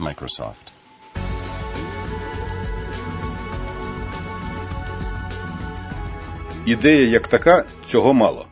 Microsoft. 0.00 0.54
Ідея 6.66 7.08
як 7.08 7.28
така 7.28 7.64
цього 7.86 8.14
мало. 8.14 8.46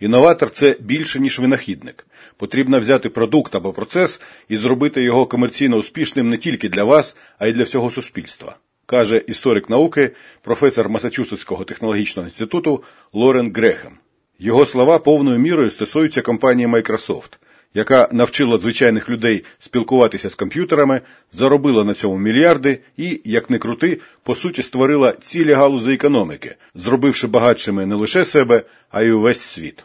Інноватор 0.00 0.50
це 0.50 0.76
більше, 0.80 1.20
ніж 1.20 1.38
винахідник. 1.38 2.06
Потрібно 2.36 2.80
взяти 2.80 3.08
продукт 3.08 3.54
або 3.54 3.72
процес 3.72 4.20
і 4.48 4.56
зробити 4.56 5.02
його 5.02 5.26
комерційно 5.26 5.76
успішним 5.76 6.28
не 6.28 6.38
тільки 6.38 6.68
для 6.68 6.84
вас, 6.84 7.16
а 7.38 7.46
й 7.46 7.52
для 7.52 7.62
всього 7.62 7.90
суспільства, 7.90 8.56
каже 8.86 9.22
історик 9.26 9.70
науки, 9.70 10.10
професор 10.42 10.88
Масачусетського 10.88 11.64
технологічного 11.64 12.28
інституту 12.28 12.82
Лорен 13.12 13.52
Грехем. 13.54 13.92
Його 14.38 14.66
слова 14.66 14.98
повною 14.98 15.38
мірою 15.38 15.70
стосуються 15.70 16.22
компанії 16.22 16.68
Microsoft, 16.68 17.38
яка 17.74 18.08
навчила 18.12 18.58
звичайних 18.58 19.08
людей 19.08 19.44
спілкуватися 19.58 20.30
з 20.30 20.34
комп'ютерами, 20.34 21.00
заробила 21.32 21.84
на 21.84 21.94
цьому 21.94 22.18
мільярди 22.18 22.78
і, 22.96 23.20
як 23.24 23.50
не 23.50 23.58
крути, 23.58 24.00
по 24.22 24.34
суті 24.34 24.62
створила 24.62 25.12
цілі 25.12 25.52
галузи 25.52 25.94
економіки, 25.94 26.56
зробивши 26.74 27.26
багатшими 27.26 27.86
не 27.86 27.94
лише 27.94 28.24
себе, 28.24 28.62
а 28.90 29.02
й 29.02 29.10
увесь 29.10 29.40
світ. 29.40 29.84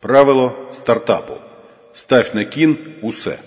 Правило 0.00 0.68
стартапу. 0.72 1.34
Став 1.92 2.30
на 2.34 2.44
кін 2.44 2.76
усе. 3.02 3.38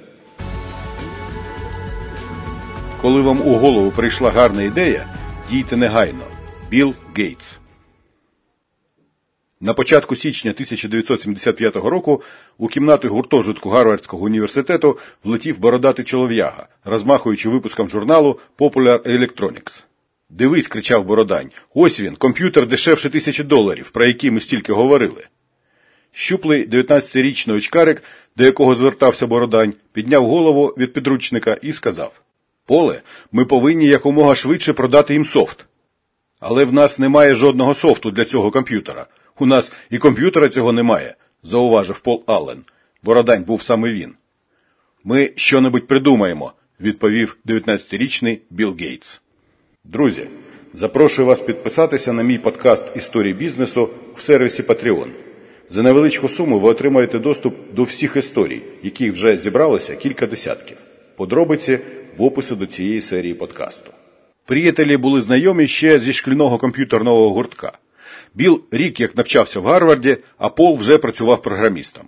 Коли 3.02 3.21
вам 3.21 3.41
у 3.41 3.55
голову 3.55 3.91
прийшла 3.91 4.32
гарна 4.32 4.63
ідея, 4.63 5.05
дійте 5.49 5.77
негайно. 5.77 6.24
Білл 6.70 6.94
Гейтс. 7.18 7.59
На 9.62 9.73
початку 9.73 10.16
січня 10.16 10.52
1975 10.52 11.76
року 11.76 12.22
у 12.58 12.68
кімнату 12.68 13.08
гуртожитку 13.08 13.70
Гарвардського 13.70 14.26
університету 14.26 14.98
влетів 15.23 15.59
бородатий 15.59 16.05
чолов'яга, 16.05 16.68
розмахуючи 16.84 17.49
випуском 17.49 17.90
журналу 17.90 18.40
Popular 18.57 19.07
Electronics. 19.07 19.82
Дивись, 20.30 20.68
кричав 20.68 21.05
Бородань. 21.05 21.49
Ось 21.74 21.99
він, 21.99 22.15
комп'ютер 22.15 22.68
дешевше 22.68 23.10
тисячі 23.10 23.43
доларів, 23.43 23.90
про 23.90 24.05
який 24.05 24.32
ми 24.32 24.40
стільки 24.40 24.74
говорили. 24.74 25.27
Щуплий 26.12 26.70
19-річний 26.70 27.55
очкарик, 27.55 28.04
до 28.35 28.43
якого 28.43 28.76
звертався 28.76 29.27
Бородань, 29.27 29.74
підняв 29.93 30.26
голову 30.26 30.68
від 30.77 30.93
підручника 30.93 31.57
і 31.62 31.74
сказав 31.74 32.21
Поле, 32.65 33.02
ми 33.32 33.46
повинні 33.46 33.87
якомога 33.87 34.35
швидше 34.35 34.74
продати 34.74 35.13
їм 35.13 35.26
софт. 35.26 35.65
Але 36.40 36.65
в 36.65 36.74
нас 36.74 36.99
немає 36.99 37.35
жодного 37.35 37.74
софту 37.74 38.12
для 38.12 38.26
цього 38.26 38.52
комп'ютера. 38.52 39.07
У 39.40 39.45
нас 39.45 39.71
і 39.90 39.98
комп'ютера 39.98 40.49
цього 40.49 40.71
немає, 40.71 41.15
зауважив 41.43 41.99
Пол 41.99 42.23
Аллен. 42.26 42.63
Бородань 43.04 43.43
був 43.43 43.62
саме 43.62 43.90
він. 43.90 44.13
Ми 45.04 45.31
що-небудь 45.35 45.87
придумаємо, 45.87 46.54
відповів 46.79 47.37
19-річний 47.46 48.40
Білл 48.49 48.76
Гейтс. 48.79 49.21
Друзі, 49.84 50.27
запрошую 50.73 51.27
вас 51.27 51.40
підписатися 51.40 52.13
на 52.13 52.23
мій 52.23 52.37
подкаст 52.37 52.87
Історії 52.96 53.34
бізнесу 53.34 53.90
в 54.15 54.21
сервісі 54.21 54.63
Patreon. 54.63 55.07
За 55.70 55.84
невеличку 55.84 56.29
суму 56.29 56.59
ви 56.59 56.70
отримаєте 56.70 57.20
доступ 57.20 57.55
до 57.74 57.84
всіх 57.84 58.15
історій, 58.15 58.62
яких 58.84 59.13
вже 59.13 59.37
зібралося 59.37 59.96
кілька 59.96 60.27
десятків. 60.27 60.77
Подробиці 61.15 61.79
в 62.18 62.24
описі 62.24 62.55
до 62.55 62.65
цієї 62.65 63.01
серії 63.01 63.34
подкасту. 63.34 63.91
Приятелі 64.46 64.97
були 64.97 65.22
знайомі 65.22 65.68
ще 65.68 66.00
зі 66.00 66.13
шкільного 66.13 66.57
комп'ютерного 66.57 67.29
гуртка. 67.29 67.72
Біл 68.35 68.62
рік 68.72 69.00
як 69.00 69.18
навчався 69.18 69.59
в 69.59 69.66
Гарварді, 69.66 70.18
а 70.38 70.50
Пол 70.50 70.78
вже 70.78 70.97
працював 70.97 71.41
програмістом. 71.41 72.07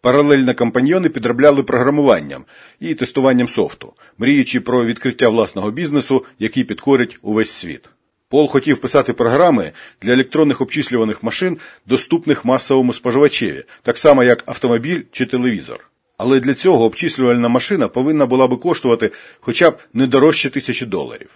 Паралельно 0.00 0.54
компаньйони 0.54 1.08
підробляли 1.08 1.62
програмуванням 1.62 2.44
і 2.80 2.94
тестуванням 2.94 3.48
софту, 3.48 3.92
мріючи 4.18 4.60
про 4.60 4.84
відкриття 4.84 5.28
власного 5.28 5.70
бізнесу, 5.70 6.24
який 6.38 6.64
підходить 6.64 7.18
увесь 7.22 7.50
світ. 7.50 7.88
Пол 8.28 8.48
хотів 8.48 8.80
писати 8.80 9.12
програми 9.12 9.72
для 10.02 10.12
електронних 10.12 10.60
обчислюваних 10.60 11.22
машин, 11.22 11.58
доступних 11.86 12.44
масовому 12.44 12.92
споживачеві, 12.92 13.64
так 13.82 13.98
само 13.98 14.24
як 14.24 14.42
автомобіль 14.46 15.02
чи 15.12 15.26
телевізор. 15.26 15.90
Але 16.16 16.40
для 16.40 16.54
цього 16.54 16.84
обчислювальна 16.84 17.48
машина 17.48 17.88
повинна 17.88 18.26
була 18.26 18.46
би 18.46 18.56
коштувати 18.56 19.10
хоча 19.40 19.70
б 19.70 19.78
не 19.94 20.06
дорожче 20.06 20.50
тисячі 20.50 20.86
доларів. 20.86 21.30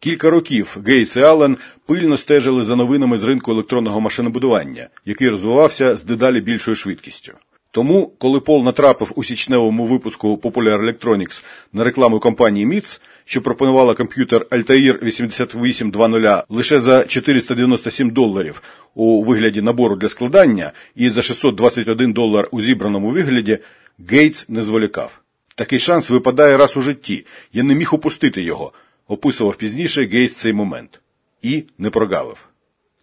Кілька 0.00 0.30
років 0.30 0.76
Гейтс 0.86 1.16
і 1.16 1.20
Аллен 1.20 1.56
пильно 1.86 2.16
стежили 2.16 2.64
за 2.64 2.76
новинами 2.76 3.18
з 3.18 3.22
ринку 3.22 3.50
електронного 3.50 4.00
машинобудування, 4.00 4.88
який 5.04 5.28
розвивався 5.28 5.96
з 5.96 6.04
дедалі 6.04 6.40
більшою 6.40 6.76
швидкістю. 6.76 7.32
Тому, 7.70 8.12
коли 8.18 8.40
Пол 8.40 8.64
натрапив 8.64 9.12
у 9.14 9.24
січневому 9.24 9.86
випуску 9.86 10.36
Popular 10.36 10.82
Electronics 10.82 11.44
на 11.72 11.84
рекламу 11.84 12.20
компанії 12.20 12.66
MITS, 12.66 13.00
що 13.24 13.42
пропонувала 13.42 13.94
комп'ютер 13.94 14.46
Altair 14.50 15.02
8820 15.02 16.44
лише 16.48 16.80
за 16.80 17.04
497 17.04 18.10
доларів 18.10 18.62
у 18.94 19.24
вигляді 19.24 19.62
набору 19.62 19.96
для 19.96 20.08
складання 20.08 20.72
і 20.94 21.10
за 21.10 21.22
621 21.22 22.12
долар 22.12 22.48
у 22.50 22.60
зібраному 22.60 23.10
вигляді, 23.10 23.58
Гейтс 24.10 24.48
не 24.48 24.62
зволікав. 24.62 25.20
Такий 25.54 25.78
шанс 25.78 26.10
випадає 26.10 26.56
раз 26.56 26.76
у 26.76 26.82
житті. 26.82 27.26
Я 27.52 27.62
не 27.62 27.74
міг 27.74 27.94
упустити 27.94 28.42
його, 28.42 28.72
описував 29.08 29.56
пізніше 29.56 30.06
Гейтс 30.06 30.36
цей 30.36 30.52
момент. 30.52 31.00
І 31.42 31.64
не 31.78 31.90
прогавив. 31.90 32.48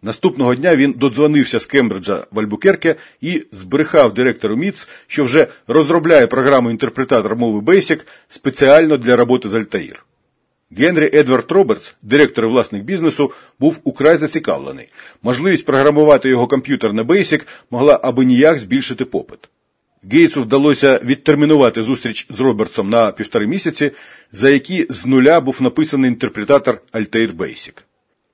Наступного 0.02 0.56
дня 0.56 0.76
він 0.76 0.92
додзвонився 0.92 1.60
з 1.60 1.66
Кембриджа 1.66 2.26
в 2.32 2.40
Альбукерке 2.40 2.96
і 3.22 3.46
збрехав 3.52 4.14
директору 4.14 4.56
Міц, 4.56 4.90
що 5.08 5.24
вже 5.24 5.48
розробляє 5.68 6.28
програму 6.28 6.72
інтерпретатор 6.72 7.36
мови 7.36 7.60
Basic 7.60 8.06
спеціально 8.30 8.98
для 8.98 9.16
роботи 9.16 9.50
з 9.50 9.54
Altair. 9.54 10.02
Генрі 10.78 11.12
Едвард 11.14 11.52
Робертс, 11.52 11.96
директор 12.02 12.46
і 12.46 12.48
власник 12.48 12.84
бізнесу, 12.84 13.32
був 13.60 13.80
украй 13.84 14.18
зацікавлений. 14.18 14.90
Можливість 15.22 15.66
програмувати 15.66 16.30
його 16.30 16.48
комп'ютер 16.48 16.94
на 16.94 17.04
Basic 17.04 17.46
могла 17.72 18.00
аби 18.04 18.26
ніяк 18.26 18.58
збільшити 18.58 19.06
попит. 19.06 19.40
Гейтсу 20.12 20.42
вдалося 20.42 21.00
відтермінувати 21.04 21.84
зустріч 21.84 22.28
з 22.30 22.40
Робертсом 22.40 22.90
на 22.90 23.12
півтори 23.12 23.48
місяці, 23.48 23.92
за 24.32 24.50
які 24.50 24.88
з 24.90 25.06
нуля 25.06 25.42
був 25.42 25.62
написаний 25.62 26.12
інтерпретатор 26.12 26.82
Altair 26.94 27.36
Basic. 27.36 27.84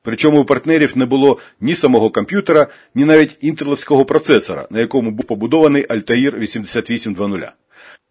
Причому 0.03 0.41
у 0.41 0.45
партнерів 0.45 0.97
не 0.97 1.05
було 1.05 1.37
ні 1.61 1.75
самого 1.75 2.09
комп'ютера, 2.09 2.67
ні 2.95 3.05
навіть 3.05 3.37
інтеловського 3.41 4.05
процесора, 4.05 4.67
на 4.69 4.79
якому 4.79 5.11
був 5.11 5.25
побудований 5.25 5.85
Altair 5.87 6.39
8820. 6.39 7.49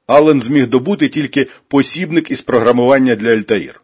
Аллен 0.07 0.43
зміг 0.43 0.67
добути 0.67 1.09
тільки 1.09 1.47
посібник 1.69 2.31
із 2.31 2.41
програмування 2.41 3.15
для 3.15 3.29
Altair. 3.29 3.75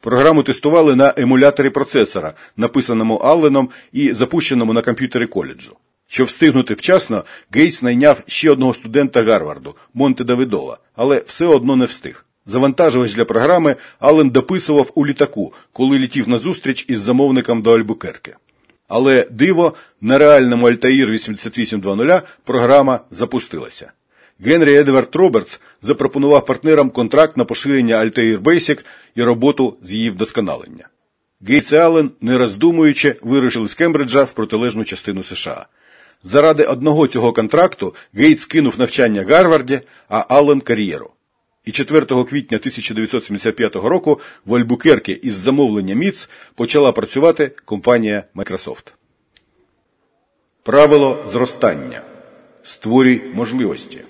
Програму 0.00 0.42
тестували 0.42 0.96
на 0.96 1.14
емуляторі 1.16 1.70
процесора, 1.70 2.32
написаному 2.56 3.14
Алленом 3.14 3.70
і 3.92 4.12
запущеному 4.12 4.72
на 4.72 4.82
комп'ютері 4.82 5.26
коледжу. 5.26 5.76
Щоб 6.14 6.26
встигнути 6.26 6.74
вчасно, 6.74 7.24
Гейтс 7.52 7.82
найняв 7.82 8.22
ще 8.26 8.50
одного 8.50 8.74
студента 8.74 9.22
Гарварду 9.22 9.76
Монте 9.94 10.24
Давидова, 10.24 10.78
але 10.96 11.22
все 11.26 11.46
одно 11.46 11.76
не 11.76 11.84
встиг. 11.84 12.26
Завантажувач 12.46 13.14
для 13.14 13.24
програми 13.24 13.76
Аллен 13.98 14.30
дописував 14.30 14.92
у 14.94 15.06
літаку, 15.06 15.52
коли 15.72 15.98
літів 15.98 16.28
на 16.28 16.38
зустріч 16.38 16.86
із 16.88 17.00
замовником 17.00 17.62
до 17.62 17.72
Альбукерке. 17.72 18.36
Але 18.88 19.26
диво, 19.30 19.74
на 20.00 20.18
реальному 20.18 20.68
Altair 20.68 21.10
8820 21.10 22.24
програма 22.44 23.00
запустилася. 23.10 23.92
Генрі 24.40 24.74
Едвард 24.74 25.16
Робертс 25.16 25.60
запропонував 25.82 26.46
партнерам 26.46 26.90
контракт 26.90 27.36
на 27.36 27.44
поширення 27.44 27.96
Altair 27.96 28.42
Basic 28.42 28.84
і 29.14 29.22
роботу 29.22 29.76
з 29.82 29.92
її 29.92 30.10
вдосконалення. 30.10 30.88
Гейтс 31.48 31.72
і 31.72 31.76
Аллен, 31.76 32.10
не 32.20 32.38
роздумуючи, 32.38 33.16
вирушили 33.22 33.68
з 33.68 33.74
Кембриджа 33.74 34.22
в 34.22 34.32
протилежну 34.32 34.84
частину 34.84 35.22
США. 35.22 35.66
Заради 36.24 36.64
одного 36.64 37.06
цього 37.06 37.32
контракту 37.32 37.94
Гейтс 38.14 38.44
кинув 38.44 38.78
навчання 38.78 39.22
Гарварді, 39.22 39.80
а 40.08 40.24
Аллен 40.28 40.60
кар'єру. 40.60 41.10
І 41.64 41.72
4 41.72 42.00
квітня 42.00 42.58
1975 42.58 43.76
року 43.76 44.20
в 44.46 44.54
Альбукерке 44.54 45.12
із 45.12 45.36
замовлення 45.36 45.94
МІЦ 45.94 46.28
почала 46.54 46.92
працювати 46.92 47.52
компанія 47.64 48.24
Microsoft. 48.34 48.92
Правило 50.62 51.24
зростання. 51.32 52.02
Створюй 52.62 53.22
можливості. 53.34 54.00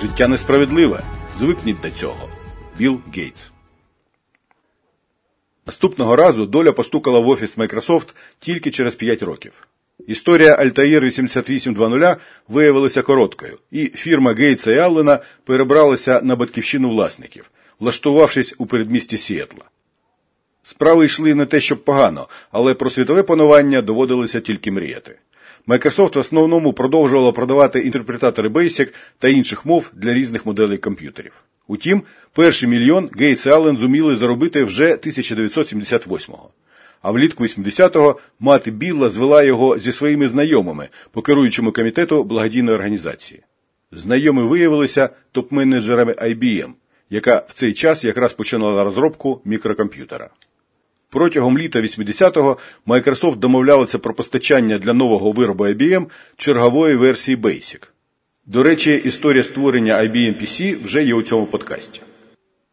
Життя 0.00 0.28
несправедливе. 0.28 1.00
Звикніть 1.38 1.80
до 1.80 1.90
цього. 1.90 2.28
Білл 2.78 3.00
Гейтс. 3.14 3.53
Наступного 5.66 6.16
разу 6.16 6.46
доля 6.46 6.72
постукала 6.72 7.20
в 7.20 7.28
офіс 7.28 7.56
Microsoft 7.56 8.14
тільки 8.38 8.70
через 8.70 8.94
5 8.94 9.22
років. 9.22 9.68
Історія 10.06 10.56
Altair 10.56 11.00
8820 11.00 12.18
виявилася 12.48 13.02
короткою, 13.02 13.58
і 13.70 13.86
фірма 13.86 14.34
Гейтса 14.34 14.72
і 14.72 14.78
Аллена 14.78 15.18
перебралася 15.44 16.20
на 16.22 16.36
батьківщину 16.36 16.90
власників, 16.90 17.50
влаштувавшись 17.80 18.54
у 18.58 18.66
передмісті 18.66 19.16
Сіетла. 19.16 19.64
Справи 20.62 21.04
йшли 21.04 21.34
не 21.34 21.46
те, 21.46 21.60
щоб 21.60 21.84
погано, 21.84 22.28
але 22.50 22.74
про 22.74 22.90
світове 22.90 23.22
панування 23.22 23.82
доводилося 23.82 24.40
тільки 24.40 24.70
мріяти. 24.70 25.18
Microsoft 25.66 26.16
в 26.16 26.18
основному 26.18 26.72
продовжувала 26.72 27.32
продавати 27.32 27.80
інтерпретатори 27.80 28.48
Basic 28.48 28.94
та 29.18 29.28
інших 29.28 29.66
мов 29.66 29.90
для 29.94 30.14
різних 30.14 30.46
моделей 30.46 30.78
комп'ютерів. 30.78 31.32
Утім, 31.66 32.02
перший 32.32 32.68
мільйон 32.68 33.10
Гейтс 33.18 33.46
і 33.46 33.48
Аллен 33.48 33.76
зуміли 33.76 34.16
заробити 34.16 34.64
вже 34.64 34.94
1978-го. 34.94 36.50
А 37.02 37.10
влітку 37.10 37.44
80-го 37.44 38.18
мати 38.40 38.70
Білла 38.70 39.10
звела 39.10 39.42
його 39.42 39.78
зі 39.78 39.92
своїми 39.92 40.28
знайомими 40.28 40.88
по 41.12 41.22
керуючому 41.22 41.72
комітету 41.72 42.24
благодійної 42.24 42.76
організації. 42.76 43.42
Знайомі 43.92 44.42
виявилися 44.42 45.10
топ-менеджерами 45.34 46.14
IBM, 46.14 46.70
яка 47.10 47.44
в 47.48 47.52
цей 47.52 47.72
час 47.72 48.04
якраз 48.04 48.32
починала 48.32 48.84
розробку 48.84 49.40
мікрокомп'ютера. 49.44 50.30
Протягом 51.10 51.58
літа 51.58 51.80
80-го 51.80 52.58
Microsoft 52.86 53.36
домовлялася 53.36 53.98
про 53.98 54.14
постачання 54.14 54.78
для 54.78 54.92
нового 54.92 55.32
виробу 55.32 55.64
IBM 55.64 56.06
чергової 56.36 56.96
версії 56.96 57.36
Basic. 57.36 57.93
До 58.46 58.62
речі, 58.62 59.02
історія 59.04 59.42
створення 59.42 59.94
IBM 59.98 60.42
PC 60.42 60.84
вже 60.84 61.04
є 61.04 61.14
у 61.14 61.22
цьому 61.22 61.46
подкасті. 61.46 62.00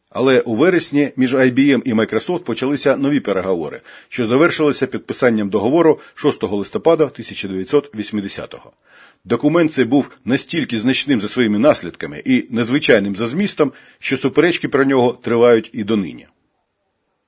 Але 0.09 0.39
у 0.39 0.55
вересні 0.55 1.11
між 1.15 1.35
IBM 1.35 1.81
і 1.85 1.93
Microsoft 1.93 2.39
почалися 2.39 2.97
нові 2.97 3.19
переговори, 3.19 3.81
що 4.09 4.25
завершилися 4.25 4.87
підписанням 4.87 5.49
договору 5.49 5.99
6 6.15 6.43
листопада 6.43 7.03
1980-го. 7.03 8.71
Документ 9.25 9.73
цей 9.73 9.85
був 9.85 10.09
настільки 10.25 10.79
значним 10.79 11.21
за 11.21 11.27
своїми 11.27 11.59
наслідками 11.59 12.21
і 12.25 12.47
незвичайним 12.49 13.15
за 13.15 13.27
змістом, 13.27 13.71
що 13.99 14.17
суперечки 14.17 14.67
про 14.67 14.85
нього 14.85 15.19
тривають 15.23 15.69
і 15.73 15.83
донині. 15.83 16.27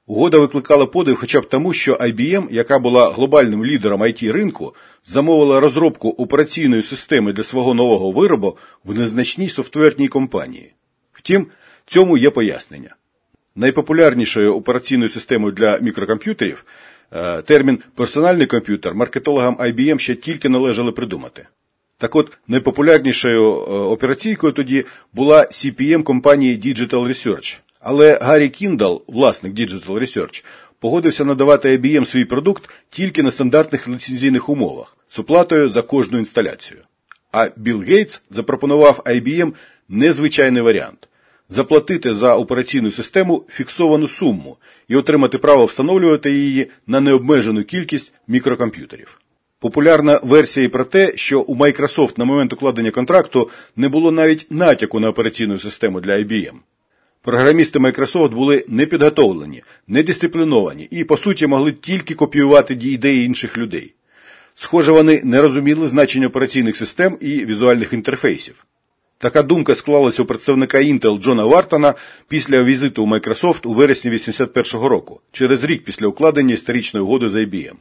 Угода 0.07 0.37
викликала 0.37 0.85
подив 0.85 1.15
хоча 1.15 1.41
б 1.41 1.49
тому, 1.49 1.73
що 1.73 1.95
IBM, 1.95 2.47
яка 2.51 2.79
була 2.79 3.11
глобальним 3.11 3.65
лідером 3.65 4.03
it 4.03 4.31
ринку, 4.31 4.75
замовила 5.05 5.59
розробку 5.59 6.09
операційної 6.09 6.83
системи 6.83 7.33
для 7.33 7.43
свого 7.43 7.73
нового 7.73 8.11
виробу 8.11 8.57
в 8.83 8.93
незначній 8.93 9.49
софтверній 9.49 10.07
компанії. 10.07 10.73
Втім, 11.13 11.47
цьому 11.85 12.17
є 12.17 12.29
пояснення. 12.29 12.95
Найпопулярнішою 13.55 14.55
операційною 14.55 15.09
системою 15.09 15.53
для 15.53 15.77
мікрокомп'ютерів 15.77 16.65
е, 17.11 17.41
термін 17.41 17.79
персональний 17.95 18.47
комп'ютер 18.47 18.95
маркетологам 18.95 19.55
IBM 19.55 19.99
ще 19.99 20.15
тільки 20.15 20.49
належали 20.49 20.91
придумати. 20.91 21.47
Так 21.97 22.15
от, 22.15 22.31
найпопулярнішою 22.47 23.43
е, 23.43 23.55
операційкою 23.73 24.53
тоді 24.53 24.85
була 25.13 25.41
CPM 25.41 26.03
компанії 26.03 26.57
Digital 26.57 27.07
Research. 27.07 27.59
Але 27.83 28.19
Гаррі 28.21 28.49
Кіндал, 28.49 29.03
власник 29.07 29.53
Digital 29.53 29.99
Research, 29.99 30.43
погодився 30.79 31.25
надавати 31.25 31.77
IBM 31.77 32.05
свій 32.05 32.25
продукт 32.25 32.69
тільки 32.89 33.23
на 33.23 33.31
стандартних 33.31 33.87
ліцензійних 33.87 34.49
умовах 34.49 34.97
з 35.09 35.19
оплатою 35.19 35.69
за 35.69 35.81
кожну 35.81 36.19
інсталяцію. 36.19 36.79
А 37.31 37.49
Білл 37.57 37.81
Гейтс 37.81 38.21
запропонував 38.29 39.01
IBM 39.05 39.53
незвичайний 39.89 40.61
варіант 40.61 41.07
заплатити 41.49 42.13
за 42.13 42.35
операційну 42.35 42.91
систему 42.91 43.45
фіксовану 43.49 44.07
суму 44.07 44.57
і 44.87 44.95
отримати 44.95 45.37
право 45.37 45.65
встановлювати 45.65 46.31
її 46.31 46.71
на 46.87 47.01
необмежену 47.01 47.63
кількість 47.63 48.13
мікрокомп'ютерів. 48.27 49.19
Популярна 49.59 50.19
версія 50.23 50.65
і 50.65 50.69
про 50.69 50.85
те, 50.85 51.13
що 51.15 51.41
у 51.41 51.55
Microsoft 51.55 52.13
на 52.17 52.25
момент 52.25 52.53
укладення 52.53 52.91
контракту 52.91 53.49
не 53.75 53.89
було 53.89 54.11
навіть 54.11 54.47
натяку 54.49 54.99
на 54.99 55.09
операційну 55.09 55.59
систему 55.59 56.01
для 56.01 56.11
IBM. 56.11 56.53
Програмісти 57.23 57.79
Microsoft 57.79 58.29
були 58.29 58.65
непідготовлені, 58.67 59.63
недисципліновані 59.87 60.87
і, 60.91 61.03
по 61.03 61.17
суті, 61.17 61.47
могли 61.47 61.71
тільки 61.71 62.15
копіювати 62.15 62.73
ідеї 62.73 63.25
інших 63.25 63.57
людей. 63.57 63.93
Схоже, 64.55 64.91
вони 64.91 65.21
не 65.23 65.41
розуміли 65.41 65.87
значення 65.87 66.27
операційних 66.27 66.77
систем 66.77 67.17
і 67.21 67.45
візуальних 67.45 67.93
інтерфейсів. 67.93 68.65
Така 69.17 69.43
думка 69.43 69.75
склалася 69.75 70.23
у 70.23 70.25
представника 70.25 70.77
Intel 70.77 71.19
Джона 71.19 71.45
Вартона 71.45 71.93
після 72.27 72.63
візиту 72.63 73.03
у 73.03 73.07
Microsoft 73.07 73.67
у 73.67 73.73
вересні 73.73 74.09
1981 74.09 74.87
року, 74.87 75.21
через 75.31 75.63
рік 75.63 75.83
після 75.83 76.07
укладення 76.07 76.53
історичної 76.53 77.03
угоди 77.03 77.29
з 77.29 77.35
IBM. 77.35 77.75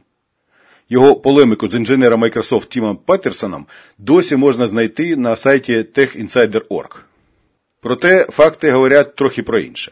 Його 0.89 1.15
полемику 1.15 1.69
з 1.69 1.75
інженером 1.75 2.23
Microsoft 2.23 2.67
Тімом 2.67 2.97
Паттерсоном 3.05 3.65
досі 3.97 4.35
можна 4.35 4.67
знайти 4.67 5.15
на 5.15 5.35
сайті 5.35 5.85
techinsider.org. 5.95 7.03
Проте 7.83 8.23
факти 8.29 8.71
говорять 8.71 9.15
трохи 9.15 9.43
про 9.43 9.59
інше. 9.59 9.91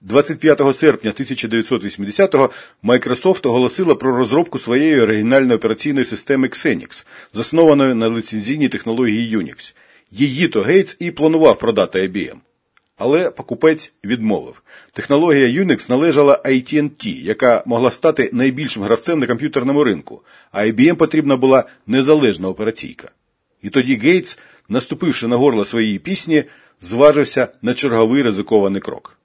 25 0.00 0.76
серпня 0.76 1.10
1980-го 1.10 2.50
Microsoft 2.84 3.48
оголосила 3.48 3.94
про 3.94 4.16
розробку 4.16 4.58
своєї 4.58 5.00
оригінальної 5.00 5.56
операційної 5.56 6.06
системи 6.06 6.48
Xenix, 6.48 7.04
заснованої 7.32 7.94
на 7.94 8.10
ліцензійній 8.10 8.68
технології 8.68 9.36
Unix. 9.36 9.74
Її 10.10 10.48
то 10.48 10.62
Гейтс 10.62 10.96
і 10.98 11.10
планував 11.10 11.58
продати 11.58 12.08
IBM. 12.08 12.36
Але 12.96 13.30
покупець 13.30 13.92
відмовив. 14.04 14.62
Технологія 14.92 15.62
Unix 15.62 15.90
належала 15.90 16.42
AT&T, 16.44 17.22
яка 17.22 17.62
могла 17.66 17.90
стати 17.90 18.30
найбільшим 18.32 18.82
гравцем 18.82 19.18
на 19.18 19.26
комп'ютерному 19.26 19.84
ринку, 19.84 20.22
а 20.52 20.60
IBM 20.60 20.94
потрібна 20.94 21.36
була 21.36 21.64
незалежна 21.86 22.48
операційка. 22.48 23.10
І 23.62 23.70
тоді 23.70 23.96
Гейтс, 23.96 24.38
наступивши 24.68 25.26
на 25.26 25.36
горло 25.36 25.64
своєї 25.64 25.98
пісні, 25.98 26.44
зважився 26.80 27.48
на 27.62 27.74
черговий 27.74 28.22
ризикований 28.22 28.80
крок. 28.80 29.18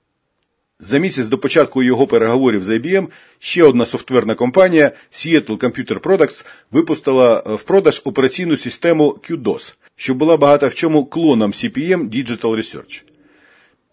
За 0.80 0.98
місяць 0.98 1.28
до 1.28 1.38
початку 1.38 1.84
його 1.84 2.08
переговорів 2.08 2.64
з 2.64 2.70
IBM 2.70 3.08
ще 3.40 3.64
одна 3.64 3.86
софтверна 3.86 4.36
компанія 4.36 4.92
Seattle 5.12 5.58
Computer 5.58 6.00
Products 6.00 6.46
випустила 6.72 7.40
в 7.46 7.64
продаж 7.64 8.02
операційну 8.06 8.58
систему 8.58 9.20
QDOS, 9.30 9.74
що 9.96 10.16
була 10.16 10.38
багато 10.38 10.68
в 10.68 10.74
чому 10.74 11.06
клоном 11.06 11.52
CPM 11.52 12.10
Digital 12.10 12.56
Research. 12.56 13.04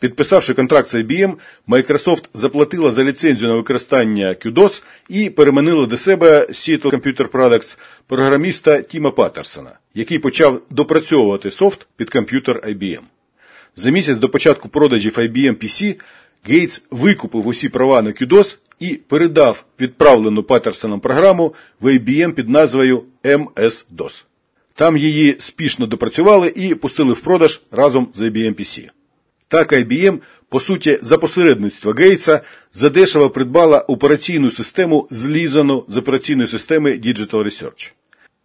Підписавши 0.00 0.55
контракт 0.55 0.88
з 0.88 0.94
IBM, 0.94 1.35
Microsoft 1.69 2.25
заплатила 2.35 2.93
за 2.93 3.05
ліцензію 3.05 3.49
на 3.49 3.55
використання 3.55 4.37
QDOS 4.44 4.82
і 5.08 5.31
переманила 5.31 5.87
до 5.87 5.97
себе 5.97 6.47
Seattle 6.50 6.91
Computer 6.91 7.29
Products 7.29 7.79
програміста 8.06 8.82
Тіма 8.82 9.11
Паттерсона, 9.11 9.79
який 9.94 10.19
почав 10.19 10.62
допрацьовувати 10.70 11.50
софт 11.50 11.87
під 11.97 12.11
комп'ютер 12.11 12.61
IBM. 12.69 13.00
За 13.76 13.91
місяць 13.91 14.19
до 14.19 14.29
початку 14.29 14.69
продажів 14.69 15.19
IBM 15.19 15.64
PC 15.64 15.97
Гейтс 16.44 16.82
викупив 16.91 17.47
усі 17.47 17.69
права 17.69 18.02
на 18.02 18.11
QDOS 18.11 18.56
і 18.79 19.00
передав 19.08 19.64
відправлену 19.81 20.43
Паттерсоном 20.43 21.00
програму 21.00 21.55
в 21.81 21.87
IBM 21.87 22.32
під 22.32 22.49
назвою 22.49 23.05
MS-DOS. 23.25 24.25
Там 24.75 24.97
її 24.97 25.37
спішно 25.38 25.87
допрацювали 25.87 26.52
і 26.57 26.75
пустили 26.75 27.12
в 27.12 27.21
продаж 27.21 27.61
разом 27.71 28.09
з 28.14 28.21
IBM 28.21 28.61
PC. 28.61 28.88
Так 29.50 29.73
IBM, 29.73 30.19
по 30.49 30.61
суті, 30.61 30.99
за 31.02 31.19
посередництва 31.19 31.92
Гейтса 31.92 32.40
задешево 32.75 33.30
придбала 33.30 33.80
операційну 33.80 34.50
систему, 34.50 35.09
злізану 35.11 35.85
з 35.88 35.97
операційної 35.97 36.49
системи 36.49 36.90
Digital 36.90 37.45
Research. 37.45 37.92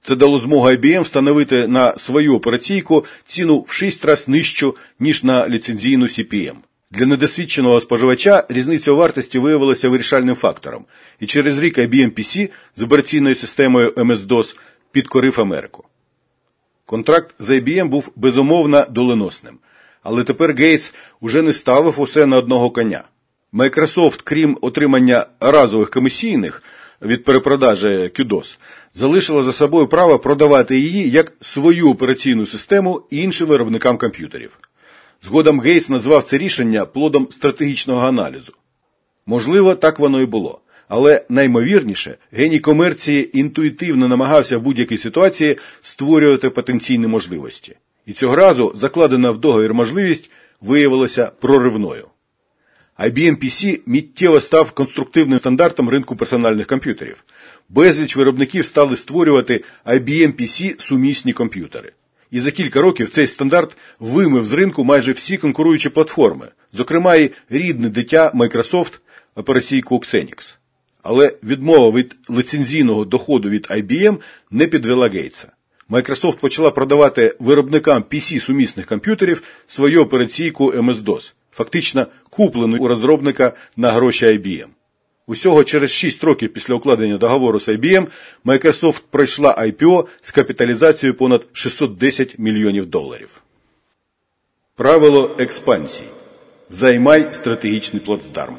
Це 0.04 0.16
дало 0.16 0.40
змогу 0.40 0.68
IBM 0.68 1.02
встановити 1.02 1.68
на 1.68 1.98
свою 1.98 2.36
операційку 2.36 3.06
ціну 3.26 3.66
в 3.68 3.72
6 3.72 4.06
разів 4.06 4.30
нижчу, 4.30 4.76
ніж 5.00 5.24
на 5.24 5.50
ліцензійну 5.50 6.06
CPM. 6.06 6.54
Для 6.92 7.06
недосвідченого 7.06 7.82
споживача 7.82 8.44
різниця 8.50 8.92
у 8.92 8.96
вартості 8.96 9.40
виявилася 9.40 9.90
вирішальним 9.90 10.36
фактором, 10.36 10.86
і 11.20 11.26
через 11.26 11.60
рік 11.60 11.78
IBM 11.78 12.12
PC 12.20 12.50
з 12.76 12.82
операційною 12.82 13.36
системою 13.36 13.90
MS-DOS 13.90 14.56
підкорив 14.92 15.42
Америку. 15.42 15.84
Контракт 16.86 17.36
з 17.40 17.50
IBM 17.50 17.88
був 17.88 18.12
безумовно 18.16 18.86
доленосним, 18.90 19.58
але 20.06 20.24
тепер 20.24 20.54
Гейтс 20.54 20.94
уже 21.22 21.42
не 21.42 21.54
ставив 21.54 22.00
усе 22.00 22.26
на 22.26 22.38
одного 22.38 22.70
коня. 22.70 23.04
Microsoft, 23.54 24.22
крім 24.24 24.58
отримання 24.62 25.26
разових 25.40 25.90
комісійних, 25.90 26.64
від 27.02 27.24
перепродажі 27.24 27.88
QDOS, 27.88 28.58
залишила 28.94 29.44
за 29.44 29.54
собою 29.54 29.88
право 29.88 30.20
продавати 30.20 30.80
її 30.80 31.10
як 31.10 31.34
свою 31.42 31.90
операційну 31.90 32.46
систему 32.46 33.02
іншим 33.10 33.48
виробникам 33.48 33.98
комп'ютерів. 33.98 34.60
Згодом 35.24 35.62
Гейтс 35.62 35.90
назвав 35.90 36.24
це 36.24 36.38
рішення 36.38 36.86
плодом 36.86 37.28
стратегічного 37.32 38.08
аналізу. 38.08 38.54
Можливо, 39.26 39.76
так 39.76 40.00
воно 40.00 40.22
і 40.22 40.26
було. 40.26 40.60
Але 40.88 41.26
наймовірніше, 41.30 42.18
геній 42.32 42.60
комерції 42.60 43.40
інтуїтивно 43.40 44.08
намагався 44.08 44.58
в 44.58 44.62
будь-якій 44.62 44.98
ситуації 44.98 45.58
створювати 45.82 46.50
потенційні 46.50 47.08
можливості. 47.08 47.76
І 48.06 48.14
цього 48.14 48.36
разу 48.36 48.72
закладена 48.76 49.32
в 49.32 49.38
договір 49.38 49.74
можливість 49.74 50.32
виявилася 50.62 51.32
проривною. 51.40 52.08
IBM 53.00 53.44
PC 53.44 53.80
міттєво 53.86 54.40
став 54.40 54.72
конструктивним 54.72 55.40
стандартом 55.40 55.90
ринку 55.90 56.16
персональних 56.16 56.68
комп'ютерів. 56.68 57.24
Безліч 57.70 58.16
виробників 58.16 58.66
стали 58.66 58.98
створювати 58.98 59.64
IBM 59.86 60.42
PC 60.42 60.82
сумісні 60.82 61.34
комп'ютери. 61.34 61.92
І 62.32 62.40
за 62.40 62.52
кілька 62.52 62.82
років 62.82 63.10
цей 63.10 63.28
стандарт 63.28 63.78
вимив 64.00 64.46
з 64.46 64.54
ринку 64.54 64.84
майже 64.84 65.12
всі 65.12 65.38
конкуруючі 65.38 65.90
платформи, 65.90 66.48
зокрема 66.74 67.16
і 67.16 67.32
рідне 67.50 67.90
дитя 67.90 68.32
Microsoft 68.36 69.00
операційку 69.36 69.96
Xenix. 69.96 70.56
Але 71.04 71.34
відмова 71.44 71.98
від 71.98 72.16
лицензійного 72.28 73.06
доходу 73.06 73.50
від 73.50 73.66
IBM 73.66 74.18
не 74.52 74.68
підвела 74.68 75.10
Гейтса. 75.10 75.55
Microsoft 75.90 76.40
почала 76.40 76.72
продавати 76.72 77.36
виробникам 77.40 78.04
PC-сумісних 78.12 78.86
комп'ютерів 78.86 79.44
свою 79.68 80.02
операційку 80.02 80.72
MS-DOS, 80.72 81.34
фактично 81.52 82.08
куплену 82.30 82.78
у 82.80 82.88
розробника 82.88 83.54
на 83.78 83.92
гроші 83.92 84.26
IBM. 84.26 84.68
Усього 85.28 85.64
через 85.64 85.92
6 85.92 86.24
років 86.24 86.54
після 86.54 86.74
укладення 86.74 87.18
договору 87.18 87.60
з 87.60 87.68
IBM 87.70 88.08
Microsoft 88.46 89.02
пройшла 89.10 89.56
IPO 89.56 90.06
з 90.22 90.32
капіталізацією 90.32 91.18
понад 91.18 91.46
610 91.54 92.40
мільйонів 92.40 92.86
доларів. 92.86 93.42
Правило 94.76 95.36
експансії. 95.40 96.10
Займай 96.70 97.28
стратегічний 97.32 98.02
плацдарм. 98.06 98.58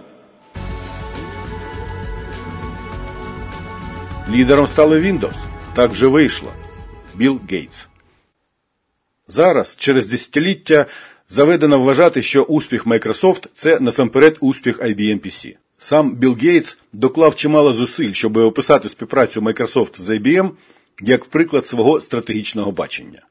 Лідером 4.30 4.66
стало 4.66 4.96
Windows. 4.96 5.44
Так 5.74 5.90
вже 5.90 6.06
вийшло. 6.06 6.52
Білл 7.16 7.40
Гейтс. 7.50 7.86
Зараз, 9.28 9.76
через 9.76 10.06
десятиліття, 10.06 10.86
заведено 11.30 11.80
вважати, 11.80 12.22
що 12.22 12.42
успіх 12.42 12.86
Microsoft– 12.86 13.46
це 13.54 13.80
насамперед 13.80 14.38
успіх 14.40 14.80
IBM 14.80 15.26
PC. 15.26 15.56
Сам 15.78 16.16
Білл 16.16 16.36
Гейтс 16.42 16.76
доклав 16.92 17.34
чимало 17.34 17.72
зусиль, 17.72 18.12
щоб 18.12 18.36
описати 18.36 18.88
співпрацю 18.88 19.40
Microsoft 19.40 20.00
з 20.00 20.08
IBM 20.08 20.50
як 21.02 21.24
приклад 21.24 21.66
свого 21.66 22.00
стратегічного 22.00 22.72
бачення. 22.72 23.22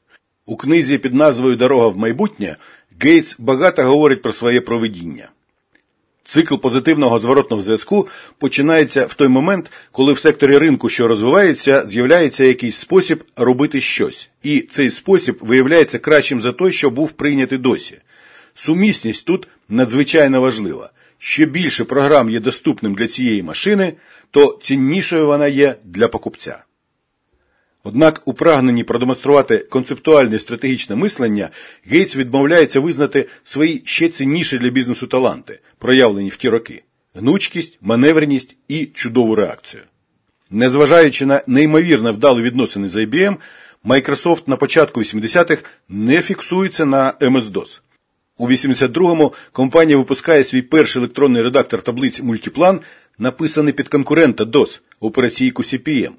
У 0.46 0.56
книзі 0.56 0.98
під 0.98 1.14
назвою 1.14 1.56
Дорога 1.56 1.88
в 1.88 1.96
майбутнє 1.96 2.56
Гейтс 3.00 3.36
багато 3.38 3.82
говорить 3.82 4.22
про 4.22 4.32
своє 4.32 4.60
проведіння. 4.60 5.28
Цикл 6.26 6.56
позитивного 6.56 7.18
зворотного 7.18 7.62
зв'язку 7.62 8.08
починається 8.38 9.06
в 9.06 9.14
той 9.14 9.28
момент, 9.28 9.70
коли 9.92 10.12
в 10.12 10.18
секторі 10.18 10.58
ринку, 10.58 10.88
що 10.88 11.08
розвивається, 11.08 11.86
з'являється 11.86 12.44
якийсь 12.44 12.76
спосіб 12.76 13.24
робити 13.36 13.80
щось, 13.80 14.28
і 14.42 14.60
цей 14.60 14.90
спосіб 14.90 15.38
виявляється 15.40 15.98
кращим 15.98 16.40
за 16.40 16.52
той, 16.52 16.72
що 16.72 16.90
був 16.90 17.12
прийнятий 17.12 17.58
досі. 17.58 17.98
Сумісність 18.54 19.24
тут 19.24 19.48
надзвичайно 19.68 20.40
важлива. 20.40 20.90
Що 21.18 21.46
більше 21.46 21.84
програм 21.84 22.30
є 22.30 22.40
доступним 22.40 22.94
для 22.94 23.08
цієї 23.08 23.42
машини, 23.42 23.92
то 24.30 24.58
ціннішою 24.62 25.26
вона 25.26 25.48
є 25.48 25.74
для 25.84 26.08
покупця. 26.08 26.65
Однак 27.88 28.22
у 28.24 28.34
прагненні 28.34 28.84
продемонструвати 28.84 29.58
концептуальне 29.58 30.38
стратегічне 30.38 30.96
мислення, 30.96 31.48
Гейтс 31.84 32.16
відмовляється 32.16 32.80
визнати 32.80 33.28
свої 33.44 33.82
ще 33.84 34.08
цінніші 34.08 34.58
для 34.58 34.70
бізнесу 34.70 35.06
таланти, 35.06 35.60
проявлені 35.78 36.28
в 36.28 36.36
ті 36.36 36.48
роки 36.48 36.82
гнучкість, 37.14 37.78
маневреність 37.80 38.56
і 38.68 38.86
чудову 38.86 39.34
реакцію. 39.34 39.82
Незважаючи 40.50 41.26
на 41.26 41.42
неймовірно 41.46 42.12
вдалі 42.12 42.42
відносини 42.42 42.88
з 42.88 42.96
IBM, 42.96 43.36
Microsoft 43.84 44.42
на 44.46 44.56
початку 44.56 45.00
80-х 45.00 45.62
не 45.88 46.22
фіксується 46.22 46.84
на 46.84 47.12
MS-DOS. 47.20 47.80
У 48.38 48.48
82-му 48.48 49.32
компанія 49.52 49.98
випускає 49.98 50.44
свій 50.44 50.62
перший 50.62 51.00
електронний 51.00 51.42
редактор 51.42 51.82
таблиць 51.82 52.22
Multiplan, 52.22 52.78
написаний 53.18 53.72
під 53.72 53.88
конкурента 53.88 54.44
DOS, 54.44 54.80
операційку 55.00 55.62
CPM. 55.62 56.12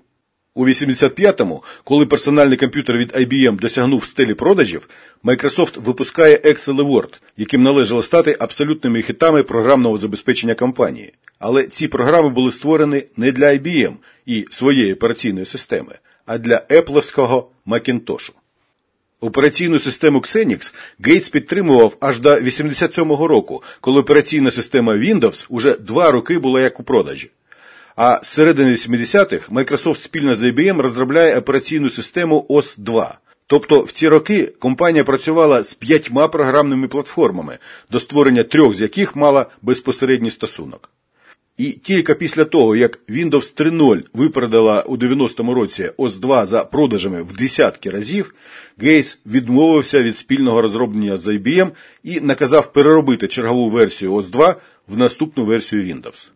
У 0.58 0.66
85-му, 0.66 1.64
коли 1.84 2.06
персональний 2.06 2.58
комп'ютер 2.58 2.98
від 2.98 3.12
IBM 3.12 3.60
досягнув 3.60 4.06
стелі 4.06 4.34
продажів, 4.34 4.90
Microsoft 5.24 5.82
випускає 5.82 6.36
Excel 6.36 6.76
і 6.76 6.84
Word, 6.84 7.14
яким 7.38 7.64
належало 7.64 8.04
стати 8.04 8.38
абсолютними 8.40 9.02
хитами 9.02 9.44
програмного 9.44 9.98
забезпечення 9.98 10.56
компанії. 10.56 11.14
Але 11.40 11.64
ці 11.64 11.88
програми 11.88 12.30
були 12.30 12.52
створені 12.52 13.04
не 13.18 13.32
для 13.32 13.46
IBM 13.46 13.94
і 14.26 14.46
своєї 14.50 14.94
операційної 14.94 15.46
системи, 15.46 15.96
а 16.26 16.38
для 16.38 16.62
Apple'овського 16.70 17.44
Macintosh. 17.68 18.32
Операційну 19.20 19.80
систему 19.80 20.20
Xenix 20.20 20.74
Гейтс 21.00 21.30
підтримував 21.30 21.98
аж 22.00 22.20
до 22.20 22.30
87-го 22.36 23.28
року, 23.28 23.64
коли 23.82 24.02
операційна 24.02 24.52
система 24.52 24.94
Windows 24.94 25.46
уже 25.50 25.76
два 25.76 26.12
роки 26.12 26.40
була 26.40 26.62
як 26.62 26.80
у 26.80 26.84
продажі. 26.84 27.32
А 27.98 28.20
з 28.24 28.27
середини 28.27 28.72
80-х 28.72 29.51
Microsoft 29.51 29.98
спільно 29.98 30.36
з 30.36 30.44
IBM 30.44 30.82
розробляє 30.82 31.38
операційну 31.38 31.89
систему 31.89 32.46
OS 32.50 32.80
2. 32.80 33.18
Тобто 33.48 33.82
в 33.82 33.92
ці 33.92 34.08
роки 34.08 34.54
компанія 34.60 35.04
працювала 35.04 35.63
з 35.63 35.74
п'ятьма 35.74 36.27
програмними 36.27 36.88
платформами, 36.88 37.58
до 37.92 38.00
створення 38.00 38.44
трьох 38.44 38.74
з 38.74 38.82
яких 38.82 39.16
мала 39.16 39.46
безпосередній 39.62 40.32
стосунок. 40.32 40.89
І 41.58 41.72
тільки 41.72 42.13
після 42.13 42.46
того, 42.46 42.75
як 42.75 43.00
Windows 43.10 43.56
3.0 43.56 44.04
випередила 44.13 44.82
у 44.82 44.98
90-му 44.98 45.54
році 45.54 45.92
OS 45.98 46.20
2 46.20 46.46
за 46.46 46.63
продажами 46.63 47.22
в 47.22 47.34
десятки 47.34 47.89
разів, 47.89 48.36
Гейтс 48.77 49.18
відмовився 49.25 50.04
від 50.04 50.18
спільного 50.18 50.62
розроблення 50.62 51.18
з 51.18 51.27
IBM 51.27 51.70
і 52.04 52.22
наказав 52.22 52.74
переробити 52.74 53.27
чергову 53.27 53.70
версію 53.70 54.13
OS 54.13 54.30
2 54.30 54.56
в 54.88 54.98
наступну 54.98 55.46
версію 55.46 55.84
Windows. 55.84 56.30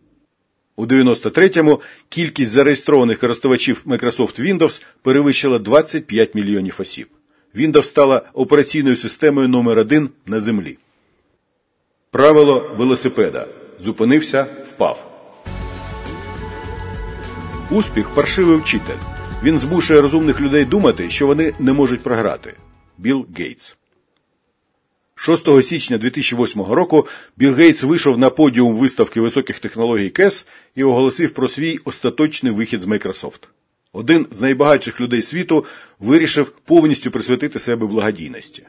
У 0.75 0.85
93-му 0.85 1.81
кількість 2.09 2.51
зареєстрованих 2.51 3.19
користувачів 3.19 3.83
Microsoft 3.85 4.41
Windows 4.41 4.81
перевищила 5.01 5.59
25 5.59 6.35
мільйонів 6.35 6.77
осіб. 6.79 7.07
Windows 7.55 7.83
стала 7.83 8.21
операційною 8.33 8.95
системою 8.95 9.47
номер 9.47 9.79
один 9.79 10.09
на 10.25 10.41
землі. 10.41 10.77
Правило 12.11 12.71
велосипеда. 12.77 13.47
Зупинився, 13.79 14.45
впав. 14.65 15.07
Успіх 17.71 18.09
паршивий 18.09 18.57
вчитель. 18.57 18.97
Він 19.43 19.59
змушує 19.59 20.01
розумних 20.01 20.41
людей 20.41 20.65
думати, 20.65 21.09
що 21.09 21.27
вони 21.27 21.53
не 21.59 21.73
можуть 21.73 22.03
програти. 22.03 22.53
Білл 22.97 23.25
Гейтс 23.37 23.75
6 25.23 25.63
січня 25.63 25.97
2008 25.97 26.61
року 26.61 27.07
Білл 27.37 27.53
Гейтс 27.53 27.83
вийшов 27.83 28.17
на 28.17 28.29
подіум 28.29 28.75
виставки 28.75 29.21
високих 29.21 29.59
технологій 29.59 30.09
КЕС 30.09 30.45
і 30.75 30.83
оголосив 30.83 31.31
про 31.31 31.47
свій 31.47 31.79
остаточний 31.85 32.53
вихід 32.53 32.81
з 32.81 32.85
Microsoft. 32.85 33.39
Один 33.93 34.27
з 34.31 34.41
найбагатших 34.41 35.01
людей 35.01 35.21
світу 35.21 35.65
вирішив 35.99 36.49
повністю 36.49 37.11
присвятити 37.11 37.59
себе 37.59 37.87
благодійності. 37.87 38.63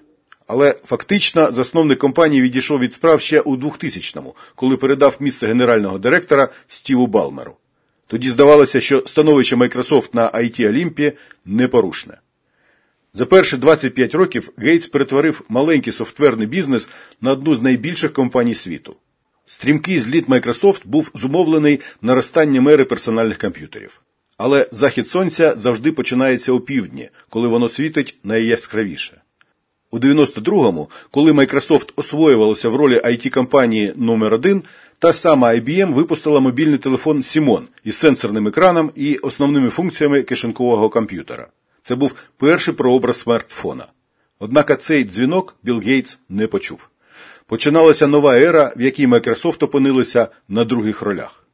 Але 0.46 0.74
фактично 0.84 1.52
засновник 1.52 1.98
компанії 1.98 2.42
відійшов 2.42 2.80
від 2.80 2.92
справ 2.92 3.20
ще 3.20 3.40
у 3.40 3.56
2000-му, 3.56 4.36
коли 4.54 4.76
передав 4.76 5.16
місце 5.20 5.46
генерального 5.46 5.98
директора 5.98 6.48
Стіву 6.68 7.06
Балмеру. 7.06 7.56
Тоді 8.06 8.28
здавалося, 8.28 8.80
що 8.80 9.02
становище 9.06 9.56
Microsoft 9.56 10.08
на 10.12 10.30
IT 10.30 10.68
Олімпі 10.68 11.12
непорушне. 11.44 12.14
За 13.14 13.26
перші 13.26 13.56
25 13.56 14.14
років 14.14 14.52
Гейтс 14.56 14.86
перетворив 14.86 15.42
маленький 15.48 15.92
софтверний 15.92 16.46
бізнес 16.46 16.88
на 17.20 17.32
одну 17.32 17.56
з 17.56 17.62
найбільших 17.62 18.12
компаній 18.12 18.54
світу. 18.54 18.96
Стрімкий 19.46 19.98
зліт 19.98 20.28
Microsoft 20.28 20.80
був 20.84 21.10
зумовлений 21.14 21.80
наростанням 22.02 22.68
ери 22.68 22.84
персональних 22.84 23.38
комп'ютерів. 23.38 24.00
Але 24.36 24.68
захід 24.72 25.08
сонця 25.08 25.54
завжди 25.58 25.92
починається 25.92 26.52
у 26.52 26.60
півдні, 26.60 27.10
коли 27.28 27.48
воно 27.48 27.68
світить 27.68 28.18
найяскравіше. 28.24 29.20
У 29.90 29.98
92-му, 29.98 30.90
коли 31.10 31.32
Microsoft 31.32 31.88
освоювалося 31.96 32.68
в 32.68 32.76
ролі 32.76 33.00
it 33.04 33.30
компанії 33.30 33.92
номер 33.96 34.34
1 34.34 34.62
та 34.98 35.12
сама 35.12 35.48
IBM 35.48 35.92
випустила 35.94 36.40
мобільний 36.40 36.78
телефон 36.78 37.16
Simon 37.18 37.62
із 37.84 37.96
сенсорним 37.96 38.48
екраном 38.48 38.90
і 38.94 39.16
основними 39.16 39.70
функціями 39.70 40.22
кишенькового 40.22 40.88
комп'ютера. 40.88 41.48
Це 41.82 41.94
був 41.94 42.14
перший 42.36 42.74
прообраз 42.74 43.20
смартфона. 43.20 43.86
Однак 44.38 44.82
цей 44.82 45.04
дзвінок 45.04 45.56
Білл 45.62 45.80
Гейтс 45.80 46.18
не 46.28 46.46
почув. 46.46 46.88
Починалася 47.46 48.06
нова 48.06 48.38
ера, 48.38 48.72
в 48.76 48.80
якій 48.80 49.06
Microsoft 49.06 49.64
опинилися 49.64 50.28
на 50.48 50.64
других 50.64 51.02
ролях. 51.02 51.46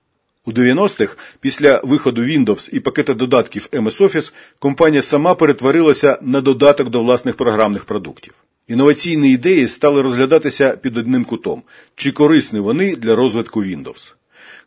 У 0.44 0.52
90-х, 0.52 1.16
після 1.40 1.80
виходу 1.84 2.22
Windows 2.22 2.70
і 2.72 2.80
пакета 2.80 3.14
додатків 3.14 3.68
MS 3.72 4.00
Office, 4.00 4.32
компанія 4.58 5.02
сама 5.02 5.34
перетворилася 5.34 6.18
на 6.22 6.40
додаток 6.40 6.88
до 6.88 7.02
власних 7.02 7.36
програмних 7.36 7.84
продуктів. 7.84 8.34
Інноваційні 8.68 9.32
ідеї 9.32 9.68
стали 9.68 10.02
розглядатися 10.02 10.76
під 10.76 10.96
одним 10.96 11.24
кутом, 11.24 11.62
чи 11.94 12.12
корисні 12.12 12.60
вони 12.60 12.96
для 12.96 13.16
розвитку 13.16 13.64
Windows. 13.64 14.12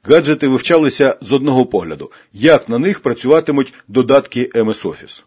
Гаджети 0.04 0.48
вивчалися 0.48 1.16
з 1.22 1.32
одного 1.32 1.66
погляду, 1.66 2.12
як 2.34 2.70
на 2.70 2.80
них 2.80 3.00
працюватимуть 3.00 3.74
додатки 3.88 4.50
MS 4.56 4.84
Office. 4.84 5.24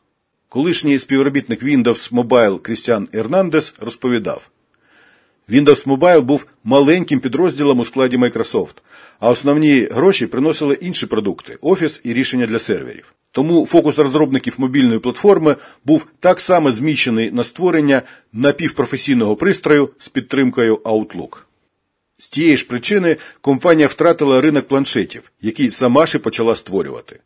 Колишній 0.55 0.99
співробітник 0.99 1.63
Windows 1.63 2.13
Mobile 2.13 2.61
Крістіан 2.61 3.09
Ернандес 3.13 3.75
розповідав, 3.81 4.51
Windows 5.49 5.87
Mobile 5.87 6.21
був 6.21 6.47
маленьким 6.65 7.21
підрозділом 7.21 7.79
у 7.79 7.85
складі 7.85 8.17
Microsoft, 8.17 8.75
а 9.21 9.31
основні 9.31 9.89
гроші 9.91 10.27
приносили 10.27 10.75
інші 10.75 11.07
продукти 11.07 11.59
Office 11.63 12.01
і 12.05 12.13
рішення 12.13 12.47
для 12.47 12.59
серверів. 12.59 13.15
Тому 13.31 13.67
фокус 13.67 13.99
розробників 13.99 14.55
мобільної 14.59 14.99
платформи 14.99 15.57
був 15.85 16.07
так 16.21 16.41
само 16.41 16.73
зміщений 16.73 17.31
на 17.31 17.45
створення 17.45 18.03
напівпрофесійного 18.33 19.37
пристрою 19.37 19.91
з 19.99 20.09
підтримкою 20.09 20.77
Outlook. 20.77 21.39
З 22.19 22.29
тієї 22.29 22.57
ж 22.57 22.67
причини 22.67 23.17
компанія 23.41 23.87
втратила 23.87 24.41
ринок 24.41 24.69
планшетів, 24.69 25.33
який 25.43 25.71
сама 25.71 26.05
і 26.15 26.19
почала 26.19 26.57
створювати. 26.57 27.21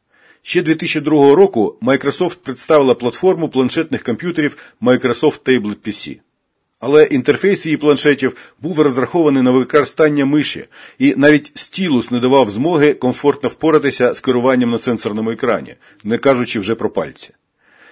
Ще 0.49 0.63
2002 0.63 1.35
року 1.35 1.77
Microsoft 1.83 2.37
представила 2.37 2.95
платформу 2.95 3.49
планшетних 3.49 4.03
комп'ютерів 4.03 4.57
Microsoft 4.83 5.41
Tablet 5.45 5.77
PC. 5.87 6.19
Але 6.81 7.05
інтерфейс 7.05 7.67
її 7.67 7.77
планшетів 7.77 8.37
був 8.63 8.81
розрахований 8.81 9.43
на 9.43 9.51
використання 9.51 10.25
миші, 10.25 10.65
і 10.99 11.15
навіть 11.17 11.53
стілус 11.55 12.11
не 12.11 12.21
давав 12.21 12.51
змоги 12.51 12.95
комфортно 12.95 13.49
впоратися 13.49 14.15
з 14.15 14.21
керуванням 14.21 14.71
на 14.71 14.79
сенсорному 14.79 15.31
екрані, 15.31 15.75
не 16.05 16.19
кажучи 16.19 16.61
вже 16.61 16.75
про 16.75 16.91
пальці. 16.91 17.31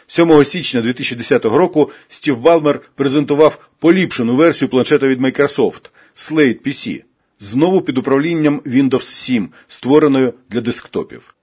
7 0.07 0.45
січня 0.45 0.81
2010 0.81 1.45
року 1.45 1.91
Стів 2.09 2.39
Балмер 2.39 2.81
презентував 2.95 3.69
поліпшену 3.79 4.37
версію 4.37 4.69
планшета 4.69 5.09
від 5.09 5.21
Microsoft 5.21 5.91
Slate 6.17 6.67
PC, 6.67 7.03
знову 7.41 7.81
під 7.81 7.99
управлінням 7.99 8.61
Windows 8.61 9.03
7, 9.03 9.49
створеною 9.69 10.35
для 10.51 10.61
десктопів. 10.61 11.36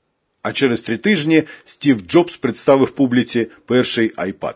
А 0.44 0.54
через 0.54 0.82
три 0.82 0.98
тижні 0.98 1.44
Стів 1.66 2.02
Джобс 2.02 2.38
представив 2.38 2.92
публіці 2.92 3.48
перший 3.66 4.14
iPad. 4.14 4.56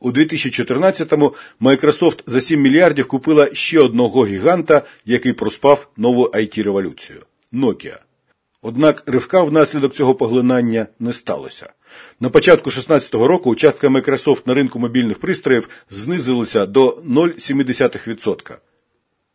У 0.00 0.12
2014-му 0.12 1.34
Microsoft 1.60 2.22
за 2.26 2.40
7 2.40 2.60
мільярдів 2.60 3.08
купила 3.08 3.54
ще 3.54 3.80
одного 3.80 4.26
гіганта, 4.26 4.82
який 5.04 5.32
проспав 5.32 5.88
нову 5.96 6.24
it 6.24 6.62
революцію 6.62 7.22
Nokia. 7.52 7.98
Однак 8.62 9.02
ривка 9.06 9.42
внаслідок 9.42 9.94
цього 9.94 10.14
поглинання 10.14 10.86
не 10.98 11.12
сталося. 11.12 11.72
На 12.20 12.30
початку 12.30 12.70
2016 12.70 13.14
року 13.14 13.54
частка 13.54 13.88
Microsoft 13.88 14.42
на 14.46 14.54
ринку 14.54 14.78
мобільних 14.78 15.18
пристроїв 15.18 15.68
знизилася 15.90 16.66
до 16.66 16.90
0,7%. 16.90 18.56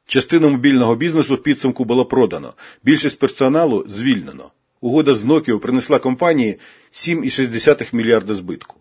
Частина 0.06 0.50
мобільного 0.50 0.96
бізнесу 0.96 1.36
в 1.36 1.44
підсумку 1.44 1.86
було 1.86 2.06
продано, 2.06 2.54
більшість 2.84 3.20
персоналу 3.20 3.86
звільнено. 3.88 4.52
Угода 4.82 5.16
з 5.16 5.24
Nokia 5.24 5.60
принесла 5.60 6.00
компанії 6.00 6.60
7,6 6.92 7.96
мільярда 7.96 8.36
збитку. 8.36 8.76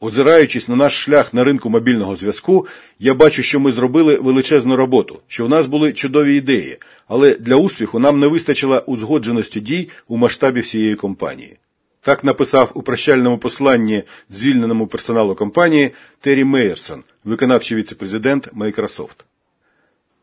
Озираючись 0.00 0.68
на 0.68 0.76
наш 0.76 1.04
шлях 1.04 1.34
на 1.34 1.44
ринку 1.44 1.70
мобільного 1.70 2.16
зв'язку, 2.16 2.66
я 2.98 3.14
бачу, 3.14 3.42
що 3.42 3.60
ми 3.60 3.72
зробили 3.72 4.16
величезну 4.16 4.76
роботу, 4.76 5.20
що 5.26 5.46
в 5.46 5.48
нас 5.48 5.66
були 5.66 5.92
чудові 5.92 6.36
ідеї, 6.36 6.78
але 7.08 7.34
для 7.34 7.56
успіху 7.56 7.98
нам 7.98 8.20
не 8.20 8.26
вистачило 8.26 8.78
узгодженості 8.86 9.60
дій 9.60 9.88
у 10.08 10.16
масштабі 10.16 10.60
всієї 10.60 10.94
компанії. 10.94 11.56
Так 12.00 12.24
написав 12.24 12.72
у 12.74 12.82
прощальному 12.82 13.38
посланні 13.38 14.02
звільненому 14.30 14.86
персоналу 14.86 15.34
компанії 15.34 15.90
Террі 16.20 16.44
Мейерсон, 16.44 17.02
виконавчий 17.24 17.76
віце-президент 17.76 18.52
Microsoft. 18.52 19.24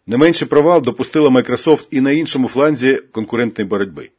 Не 0.07 0.17
менший 0.17 0.47
провал 0.47 0.81
допустила 0.81 1.29
Microsoft 1.29 1.87
і 1.91 2.01
на 2.01 2.11
іншому 2.11 2.47
фланзі 2.47 3.01
конкурентної 3.11 3.69
боротьби. 3.69 4.09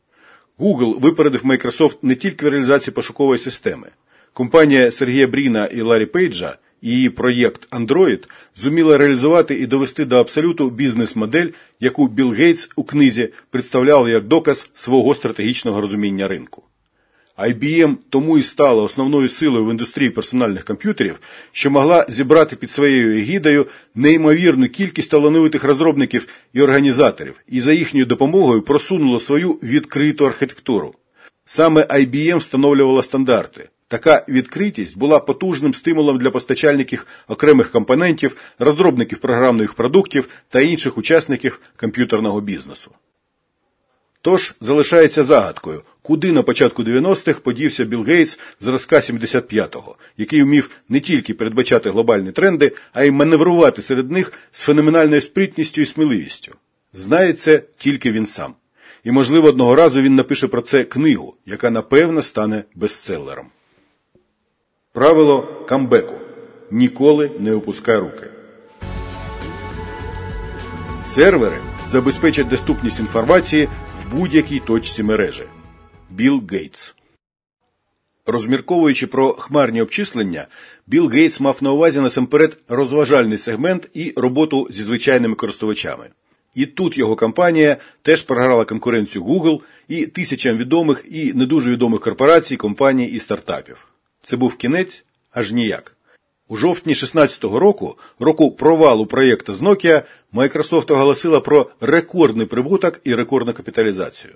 Google 0.58 1.00
випередив 1.00 1.44
Microsoft 1.44 1.96
не 2.02 2.14
тільки 2.14 2.46
в 2.46 2.48
реалізації 2.48 2.94
пошукової 2.94 3.38
системи. 3.38 3.88
Компанія 4.32 4.90
Сергія 4.90 5.26
Бріна 5.26 5.66
і 5.66 5.80
Ларі 5.80 6.06
Пейджа 6.06 6.58
і 6.82 6.90
її 6.90 7.10
проєкт 7.10 7.68
Android 7.70 8.28
зуміла 8.54 8.98
реалізувати 8.98 9.54
і 9.54 9.66
довести 9.66 10.04
до 10.04 10.16
абсолюту 10.16 10.70
бізнес-модель, 10.70 11.50
яку 11.80 12.08
Білл 12.08 12.32
Гейтс 12.32 12.70
у 12.76 12.84
книзі 12.84 13.32
представляв 13.50 14.08
як 14.08 14.24
доказ 14.24 14.70
свого 14.74 15.14
стратегічного 15.14 15.80
розуміння 15.80 16.28
ринку. 16.28 16.62
IBM 17.38 17.96
тому 18.10 18.38
і 18.38 18.42
стала 18.42 18.82
основною 18.82 19.28
силою 19.28 19.66
в 19.66 19.70
індустрії 19.70 20.10
персональних 20.10 20.64
комп'ютерів, 20.64 21.20
що 21.52 21.70
могла 21.70 22.06
зібрати 22.08 22.56
під 22.56 22.70
своєю 22.70 23.18
егідою 23.18 23.66
неймовірну 23.94 24.68
кількість 24.68 25.10
талановитих 25.10 25.64
розробників 25.64 26.26
і 26.52 26.62
організаторів, 26.62 27.40
і 27.48 27.60
за 27.60 27.72
їхньою 27.72 28.06
допомогою 28.06 28.62
просунула 28.62 29.20
свою 29.20 29.52
відкриту 29.52 30.26
архітектуру. 30.26 30.94
Саме 31.46 31.82
IBM 31.82 32.36
встановлювала 32.36 33.02
стандарти. 33.02 33.68
Така 33.88 34.24
відкритість 34.28 34.98
була 34.98 35.20
потужним 35.20 35.74
стимулом 35.74 36.18
для 36.18 36.30
постачальників 36.30 37.06
окремих 37.28 37.70
компонентів, 37.70 38.36
розробників 38.58 39.18
програмних 39.18 39.74
продуктів 39.74 40.28
та 40.48 40.60
інших 40.60 40.98
учасників 40.98 41.60
комп'ютерного 41.76 42.40
бізнесу. 42.40 42.90
Тож 44.26 44.54
залишається 44.60 45.22
загадкою, 45.24 45.82
куди 46.02 46.32
на 46.32 46.42
початку 46.42 46.82
90-х 46.82 47.40
подівся 47.40 47.84
Білл 47.84 48.02
Гейтс 48.02 48.38
зразка 48.60 48.96
75-го, 48.96 49.96
який 50.16 50.42
вмів 50.42 50.70
не 50.88 51.00
тільки 51.00 51.34
передбачати 51.34 51.90
глобальні 51.90 52.32
тренди, 52.32 52.72
а 52.92 53.04
й 53.04 53.10
маневрувати 53.10 53.82
серед 53.82 54.10
них 54.10 54.32
з 54.52 54.62
феноменальною 54.62 55.20
спритністю 55.20 55.80
і 55.80 55.86
сміливістю. 55.86 56.52
Знає 56.92 57.32
це 57.32 57.62
тільки 57.78 58.10
він 58.10 58.26
сам. 58.26 58.54
І, 59.04 59.10
можливо, 59.10 59.48
одного 59.48 59.74
разу 59.74 60.02
він 60.02 60.14
напише 60.14 60.48
про 60.48 60.62
це 60.62 60.84
книгу, 60.84 61.34
яка 61.46 61.70
напевно 61.70 62.22
стане 62.22 62.64
бестселером. 62.74 63.46
Правило 64.92 65.42
камбеку. 65.68 66.14
Ніколи 66.70 67.30
не 67.38 67.54
опускай 67.54 67.98
руки. 67.98 68.26
Сервери 71.04 71.56
забезпечать 71.88 72.48
доступність 72.48 73.00
інформації 73.00 73.68
будь-якій 74.12 74.60
точці 74.60 75.02
мережі. 75.02 75.42
Білл 76.10 76.42
Гейтс. 76.50 76.94
Розмірковуючи 78.26 79.06
про 79.06 79.28
хмарні 79.28 79.82
обчислення, 79.82 80.46
Білл 80.86 81.08
Гейтс 81.08 81.40
мав 81.40 81.58
на 81.60 81.72
увазі 81.72 82.00
насамперед 82.00 82.58
розважальний 82.68 83.38
сегмент 83.38 83.88
і 83.94 84.12
роботу 84.16 84.68
зі 84.70 84.82
звичайними 84.82 85.34
користувачами. 85.34 86.08
І 86.54 86.66
тут 86.66 86.98
його 86.98 87.16
компанія 87.16 87.76
теж 88.02 88.22
програла 88.22 88.64
конкуренцію 88.64 89.24
Google 89.24 89.60
і 89.88 90.06
тисячам 90.06 90.56
відомих 90.56 91.04
і 91.10 91.32
не 91.32 91.46
дуже 91.46 91.70
відомих 91.70 92.00
корпорацій, 92.00 92.56
компаній 92.56 93.06
і 93.06 93.20
стартапів. 93.20 93.88
Це 94.22 94.36
був 94.36 94.56
кінець 94.56 95.04
аж 95.32 95.52
ніяк. 95.52 95.95
У 96.48 96.56
жовтні 96.56 96.92
16-го 96.92 97.58
року, 97.58 97.98
року 98.18 98.50
провалу 98.50 99.06
проєкту 99.06 99.54
з 99.54 99.62
Nokia, 99.62 100.02
Microsoft 100.34 100.92
оголосила 100.92 101.40
про 101.40 101.70
рекордний 101.80 102.46
прибуток 102.46 103.00
і 103.04 103.14
рекордну 103.14 103.52
капіталізацію. 103.52 104.34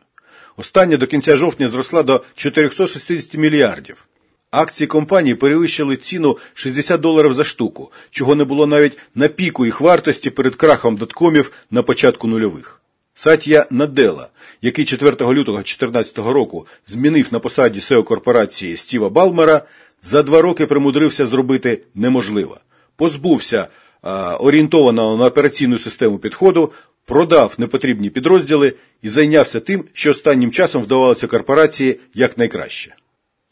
Остання 0.56 0.96
до 0.96 1.06
кінця 1.06 1.36
жовтня 1.36 1.68
зросла 1.68 2.02
до 2.02 2.22
460 2.34 3.34
мільярдів. 3.34 4.04
Акції 4.50 4.86
компанії 4.86 5.34
перевищили 5.34 5.96
ціну 5.96 6.38
60 6.54 7.00
доларів 7.00 7.34
за 7.34 7.44
штуку, 7.44 7.92
чого 8.10 8.34
не 8.34 8.44
було 8.44 8.66
навіть 8.66 8.98
на 9.14 9.28
піку 9.28 9.66
їх 9.66 9.80
вартості 9.80 10.30
перед 10.30 10.54
крахом 10.56 10.96
доткомів 10.96 11.52
на 11.70 11.82
початку 11.82 12.26
нульових. 12.26 12.80
Сатія 13.14 13.66
Надела, 13.70 14.28
який 14.62 14.84
4 14.84 15.10
лютого 15.10 15.58
2014 15.58 16.18
року 16.18 16.66
змінив 16.86 17.28
на 17.30 17.38
посаді 17.38 17.78
SEO 17.78 18.04
корпорації 18.04 18.76
Стіва 18.76 19.08
Балмера, 19.08 19.62
за 20.02 20.22
два 20.22 20.42
роки 20.42 20.66
примудрився 20.66 21.26
зробити 21.26 21.82
неможливо. 21.94 22.60
Позбувся 22.96 23.68
а, 24.02 24.36
орієнтованого 24.36 25.16
на 25.16 25.26
операційну 25.26 25.78
систему 25.78 26.18
підходу, 26.18 26.72
продав 27.06 27.54
непотрібні 27.58 28.10
підрозділи 28.10 28.74
і 29.02 29.08
зайнявся 29.08 29.60
тим, 29.60 29.84
що 29.92 30.10
останнім 30.10 30.50
часом 30.50 30.82
вдавалося 30.82 31.26
корпорації 31.26 32.00
якнайкраще. 32.14 32.94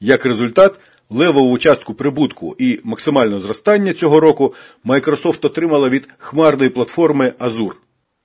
Як 0.01 0.27
результат, 0.27 0.75
левову 1.11 1.59
частку 1.59 1.95
прибутку 1.95 2.57
і 2.59 2.81
максимального 2.85 3.41
зростання 3.41 3.93
цього 3.93 4.21
року 4.21 4.55
Microsoft 4.85 5.47
отримала 5.47 5.89
від 5.89 6.09
хмарної 6.19 6.71
платформи 6.71 7.33
Azure. 7.39 7.75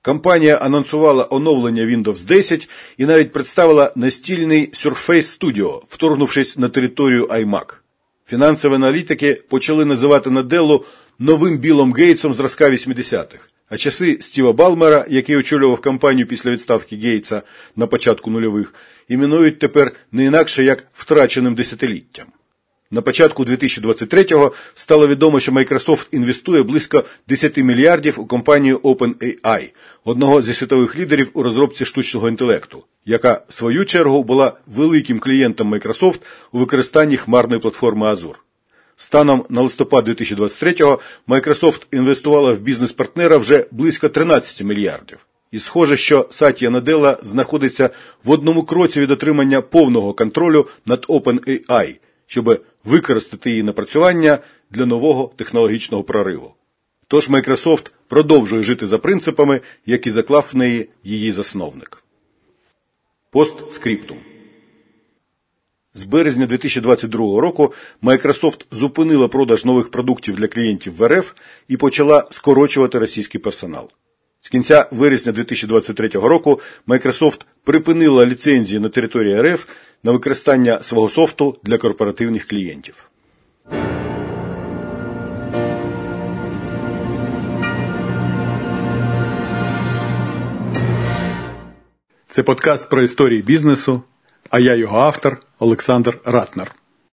Компанія 0.02 0.56
анонсувала 0.56 1.26
оновлення 1.30 1.82
Windows 1.82 2.24
10 2.24 2.68
і 2.98 3.06
навіть 3.06 3.32
представила 3.32 3.92
настільний 3.96 4.70
Surface 4.72 5.38
Studio, 5.40 5.82
вторгнувшись 5.88 6.58
на 6.58 6.68
територію 6.68 7.26
iMac. 7.26 7.83
Фінансові 8.26 8.74
аналітики 8.74 9.42
почали 9.48 9.84
називати 9.84 10.30
Наделлу 10.30 10.84
новим 11.18 11.58
Білом 11.58 11.92
Гейтсом 11.92 12.34
зразка 12.34 12.70
80-х. 12.70 13.38
А 13.68 13.76
часи 13.76 14.18
Стіва 14.20 14.52
Балмера, 14.52 15.04
який 15.08 15.36
очолював 15.36 15.80
кампанію 15.80 16.26
після 16.26 16.50
відставки 16.50 16.96
Гейтса 16.96 17.42
на 17.76 17.86
початку 17.86 18.30
нульових, 18.30 18.74
іменують 19.08 19.58
тепер 19.58 19.92
не 20.12 20.24
інакше 20.24 20.64
як 20.64 20.86
втраченим 20.92 21.54
десятиліттям. 21.54 22.26
На 22.94 23.02
початку 23.02 23.44
2023-го 23.44 24.52
стало 24.74 25.08
відомо, 25.08 25.40
що 25.40 25.52
Microsoft 25.52 26.06
інвестує 26.12 26.62
близько 26.62 27.04
10 27.28 27.56
мільярдів 27.56 28.20
у 28.20 28.26
компанію 28.26 28.78
OpenAI, 28.78 29.72
одного 30.04 30.42
зі 30.42 30.52
світових 30.52 30.96
лідерів 30.96 31.30
у 31.34 31.42
розробці 31.42 31.84
штучного 31.84 32.28
інтелекту, 32.28 32.84
яка 33.04 33.42
в 33.48 33.54
свою 33.54 33.84
чергу 33.84 34.24
була 34.24 34.52
великим 34.66 35.18
клієнтом 35.18 35.74
Microsoft 35.74 36.18
у 36.52 36.58
використанні 36.58 37.16
хмарної 37.16 37.60
платформи 37.60 38.06
Azure. 38.06 38.34
Станом 38.96 39.44
на 39.48 39.62
листопад 39.62 40.08
2023-го 40.08 41.00
Microsoft 41.28 41.82
інвестувала 41.92 42.52
в 42.52 42.60
бізнес-партнера 42.60 43.36
вже 43.36 43.66
близько 43.70 44.08
13 44.08 44.62
мільярдів. 44.62 45.18
І 45.50 45.58
схоже, 45.58 45.96
що 45.96 46.28
Сатія 46.30 46.70
Наделла 46.70 47.18
знаходиться 47.22 47.90
в 48.24 48.30
одному 48.30 48.62
кроці 48.62 49.00
від 49.00 49.10
отримання 49.10 49.60
повного 49.60 50.12
контролю 50.12 50.66
над 50.86 51.06
OpenAI, 51.08 51.96
щоб 52.26 52.60
використати 52.84 53.50
її 53.50 53.62
напрацювання 53.62 54.38
для 54.70 54.86
нового 54.86 55.32
технологічного 55.36 56.04
прориву. 56.04 56.54
Тож 57.08 57.30
Microsoft 57.30 57.90
продовжує 58.08 58.62
жити 58.62 58.86
за 58.86 58.98
принципами, 58.98 59.60
які 59.86 60.10
заклав 60.10 60.50
в 60.52 60.56
неї 60.56 60.88
її 61.04 61.32
засновник. 61.32 62.02
Постскриптум 63.30 64.18
З 65.94 66.04
березня 66.04 66.46
2022 66.46 67.40
року 67.40 67.72
Microsoft 68.02 68.64
зупинила 68.70 69.28
продаж 69.28 69.64
нових 69.64 69.90
продуктів 69.90 70.36
для 70.36 70.48
клієнтів 70.48 70.96
в 70.96 71.08
РФ 71.08 71.32
і 71.68 71.76
почала 71.76 72.24
скорочувати 72.30 72.98
російський 72.98 73.40
персонал. 73.40 73.90
З 74.44 74.48
кінця 74.48 74.86
вересня 74.90 75.32
2023 75.32 76.08
року 76.08 76.60
Microsoft 76.86 77.40
припинила 77.64 78.26
ліцензії 78.26 78.80
на 78.80 78.88
території 78.88 79.42
РФ 79.42 79.66
на 80.02 80.12
використання 80.12 80.82
свого 80.82 81.08
софту 81.08 81.58
для 81.62 81.78
корпоративних 81.78 82.48
клієнтів. 82.48 83.10
Це 92.28 92.42
подкаст 92.42 92.88
про 92.88 93.02
історії 93.02 93.42
бізнесу, 93.42 94.02
а 94.50 94.58
я 94.58 94.74
його 94.74 94.98
автор 94.98 95.40
Олександр 95.58 96.20
Ратнер. 96.24 96.74